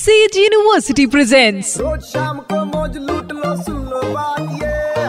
Says 0.00 0.36
university 0.36 1.04
presents 1.14 1.76
रोज 1.78 2.02
शाम 2.02 2.38
को 2.50 2.64
मौज 2.66 2.96
लूट 2.98 3.32
लो 3.32 3.56
सुन 3.62 3.80
लो 3.88 4.00
बात 4.12 4.40
ये। 4.62 5.08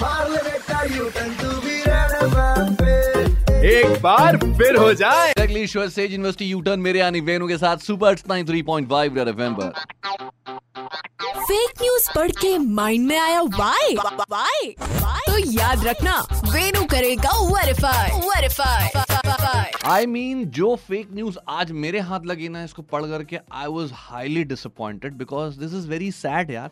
मार 0.00 0.30
ले 0.30 0.40
बेटा 0.46 0.82
U 0.94 1.04
turn 1.16 1.30
to 1.42 1.50
be 1.66 1.76
Red 1.86 2.10
एक 3.72 4.00
बार 4.02 4.36
फिर 4.36 4.76
हो 4.76 4.92
जाए। 4.94 5.32
Exactly, 5.32 5.62
sure, 5.74 5.88
Sage 5.90 6.12
university 6.12 6.44
U 6.44 6.60
turn 6.60 6.80
मेरे 6.80 6.98
यानी 6.98 7.20
वेनु 7.30 7.48
के 7.48 7.58
साथ 7.58 7.86
सुपर 7.86 8.16
93.5 8.30 9.16
रेड 9.18 9.28
एफएम 9.28 9.54
पर। 9.54 9.70
फेक 11.42 11.82
न्यूज़ 11.82 12.10
पढ़ 12.14 12.30
के 12.40 12.56
माइंड 12.58 13.06
में 13.08 13.18
आया 13.18 13.40
वाई 13.60 13.94
वाई 13.94 14.74
तो 15.26 15.38
याद 15.52 15.86
रखना 15.86 16.18
वेनु 16.52 16.84
करेगा 16.90 17.38
वेरीफाई 17.46 18.20
वेरीफाई 18.28 18.88
आई 19.84 20.06
मीन 20.06 20.44
जो 20.46 20.74
फेक 20.78 21.08
न्यूज़ 21.12 21.38
आज 21.48 21.70
मेरे 21.74 22.00
हाथ 22.00 22.26
लगी 22.26 22.48
ना, 22.48 22.62
इसको 22.64 22.82
पढ़ 22.82 23.04
करके 23.06 23.38
I 23.52 23.66
was 23.66 23.92
highly 23.94 24.44
disappointed 24.44 25.14
because 25.14 25.58
this 25.60 25.72
is 25.74 25.88
very 25.88 26.10
sad 26.12 26.50
यार। 26.50 26.70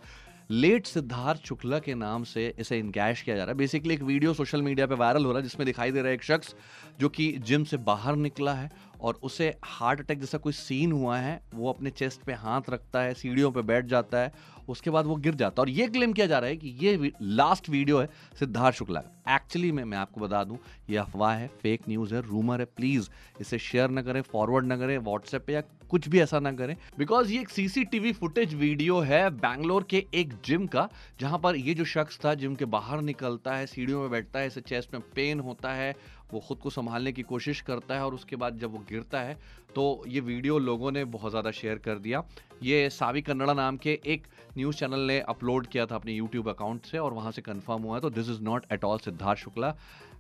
लेट 0.50 0.86
सिद्धार्थ 0.86 1.46
शुक्ला 1.46 1.78
के 1.78 1.95
नाम 1.95 2.24
से 2.24 2.46
इसे 2.59 2.78
इनकैश 2.78 3.23
किया 3.23 3.36
जा 3.36 3.42
रहा 3.42 3.52
है। 3.52 3.59
बेसिकली 3.59 3.95
एक 3.95 4.02
वीडियो 4.02 4.34
सोशल 4.34 4.62
मीडिया 4.62 4.86
पे 4.86 4.95
वायरल 4.95 5.24
हो 5.24 5.30
रहा 5.30 5.38
है, 5.38 5.42
जिसमें 5.42 5.66
दिखाई 5.66 5.91
दे 5.91 5.98
रहा 5.98 6.09
है 6.09 6.14
एक 6.14 6.23
शख्स 6.24 6.55
जो 7.00 7.09
कि 7.09 7.33
जिम 7.41 7.64
से 7.64 7.77
बाहर 7.91 8.16
निकला 8.16 8.55
है 8.55 8.70
और 9.00 9.18
उसे 9.22 9.54
हार्ट 9.64 10.00
अटैक 10.00 10.20
जैसा 10.20 10.38
कोई 10.38 10.52
सीन 10.52 10.92
हुआ 10.92 11.18
है, 11.18 11.41
वो 11.54 11.72
अपने 11.72 11.91
चेस्ट 11.91 12.22
पे 12.22 12.32
हाथ 12.32 12.70
रखता 12.70 13.02
है, 13.02 13.14
सीढ़ियों 13.14 13.50
पे 13.50 13.62
बैठ 13.62 13.84
जाता 13.84 14.18
है, 14.18 14.32
उसके 14.68 14.91
बाद 14.91 15.06
वो 15.06 15.14
गिर 15.16 15.34
जाता 15.34 15.62
है। 15.62 15.62
और 15.62 15.70
ये 15.70 15.86
क्लेम 15.88 16.12
किया 16.12 16.27
जा 16.27 16.38
रहा 16.38 16.50
है 16.50 16.56
कि 16.56 16.68
ये 16.80 17.12
लास्ट 17.22 17.68
वीडियो 17.70 17.98
है 18.00 18.08
सिद्धार्थ 18.38 18.77
शुक्ला 18.77 19.00
का। 19.00 19.34
एक्चुअली 19.34 19.72
में, 19.72 19.84
मैं 19.84 19.98
आपको 19.98 20.20
बता 20.20 20.44
दूँ, 20.44 20.58
ये 20.91 20.96
अफवाह 20.96 21.34
है 21.34 21.50
फेक 21.62 21.88
न्यूज़ 21.88 22.14
है 22.14 22.20
रूमर 22.20 22.60
है 22.60 22.64
प्लीज़ 22.66 23.08
इसे 23.41 23.58
शेयर 23.58 23.91
ना 23.91 24.02
करें 24.02 24.20
फॉरवर्ड 24.22 24.66
ना 24.66 24.77
करें 24.77 24.96
व्हाट्सएप 24.98 25.44
पे 25.46 25.52
या 25.52 25.62
कुछ 25.91 26.08
भी 26.08 26.20
ऐसा 26.20 26.38
ना 26.41 26.52
करें। 26.52 26.77
बिकॉज़ 26.98 27.32
ये 27.32 27.41
एक 27.41 27.48
सीसीटीवी 27.48 28.12
फुटेज 28.12 28.55
वीडियो 28.55 28.98
है 29.00 29.28
बैंगलोर 29.30 29.86
के 29.91 30.05
एक 30.14 30.34
जिम 30.44 30.66
का, 30.66 30.88
जहाँ 31.20 31.38
पर 31.38 31.56
ये 31.56 31.75
जो 31.75 31.84
शख्स 31.84 32.19
था 32.25 32.34
जिम 32.34 32.55
के 32.55 32.64
बाहर 32.64 33.00
निकलता 33.00 33.55
है, 33.55 33.66
सीढ़ियों 33.66 34.00
में 34.00 34.10
बैठता 34.10 34.38
है, 34.38 34.47
इसे 34.47 34.60
चेस्ट 34.60 34.94
में 34.94 35.03
पेन 35.14 35.41
होता 35.41 35.72
है, 35.72 35.94
वो 36.32 36.41
खुद 36.41 36.58
को 36.58 36.70
संभालने 36.70 37.12
की 37.12 37.22
कोशिश 37.22 37.60
करता 37.60 37.94
है 37.94 38.05
और 38.05 38.14
उसके 38.14 38.36
बाद 38.36 38.58
जब 38.58 38.72
वो 38.72 38.84
गिरता 38.91 39.20
है 39.20 39.38
तो 39.74 39.83
ये 40.08 40.20
वीडियो 40.22 40.58
लोगों 40.58 40.91
ने 40.92 41.05
बहुत 41.06 41.30
ज़्यादा 41.30 41.50
शेयर 41.52 41.78
कर 41.78 41.98
दिया। 41.98 42.22
ये 42.62 42.88
सावी 42.91 43.20
कन्नड़ा 43.22 43.52
नाम 43.55 43.77
के 43.77 43.98
एक 44.06 44.27
न्यूज़ 44.56 44.77
चैनल 44.77 45.00
ने 45.06 45.19
अपलोड 45.28 45.66
किया 45.66 45.86
था 45.86 45.94
अपने 45.94 46.12
यूट्यूब 46.12 46.48
अकाउंट 46.48 46.86
से 46.86 46.98
और 46.98 47.12
वहाँ 47.12 47.32
से 47.32 47.42
कन्फर्म 47.42 47.82
हुआ 47.82 47.94
है 47.94 48.00
तो 48.00 48.10
this 48.10 48.28
is 48.30 48.41
not 48.42 48.66
at 48.72 48.84
all 48.84 48.98
Siddharth 48.98 49.41
Shukla. 49.41 49.74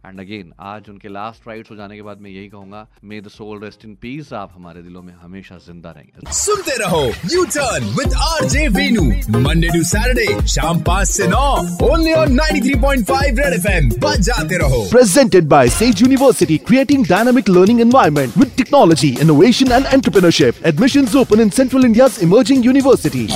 And 0.06 0.20
again 0.20 0.52
आज 0.66 0.88
उनके 0.88 1.08
लास्ट 1.08 1.48
राइट्स 1.48 1.70
हो 1.70 1.76
जाने 1.76 1.96
के 1.96 2.02
बाद 2.02 2.20
मैं 2.20 2.30
यही 2.30 2.48
कहूँगा 2.48 2.86
may 3.04 3.20
the 3.20 3.28
soul 3.28 3.60
rest 3.64 3.84
in 3.84 3.94
peace 4.02 4.32
आप 4.32 4.50
हमारे 4.54 4.82
दिलों 4.82 5.02
में 5.02 5.12
हमेशा 5.22 5.56
ज़िंदा 5.66 5.90
रहेंगे 5.90 6.32
सुनते 6.34 6.76
रहो 6.82 7.02
U 7.32 7.44
turn 7.56 7.84
with 7.98 8.14
R 8.28 8.44
J 8.54 8.66
Venu 8.76 9.02
Monday 9.40 9.68
to 9.68 9.82
Saturday 9.88 10.46
शाम 10.54 10.80
पाँच 10.86 11.08
से 11.08 11.26
नौ 11.28 11.42
only 11.90 12.12
on 12.12 12.32
ninety 12.34 12.60
three 12.68 12.80
point 12.82 13.06
five 13.10 13.38
Red 13.40 13.54
F 13.54 13.68
M 13.72 13.90
जाते 14.28 14.56
रहो। 14.58 14.80
Presented 14.90 15.48
by 15.48 15.68
Sage 15.70 16.02
university 16.02 16.56
creating 16.70 17.06
dynamic 17.06 17.48
learning 17.48 17.80
environment 17.80 18.38
with 18.38 18.52
technology 18.56 19.16
innovation 19.22 19.72
and 19.72 19.86
entrepreneurship 19.86 20.66
admission 20.66 21.08
open 21.20 21.40
in 21.40 21.50
central 21.60 21.84
India 21.84 22.08
emerging 22.22 22.66
university 22.66 23.26